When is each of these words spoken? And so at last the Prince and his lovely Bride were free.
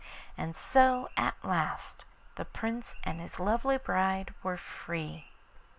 And 0.35 0.55
so 0.55 1.09
at 1.15 1.35
last 1.45 2.05
the 2.33 2.43
Prince 2.43 2.95
and 3.03 3.21
his 3.21 3.39
lovely 3.39 3.77
Bride 3.77 4.33
were 4.41 4.57
free. 4.57 5.27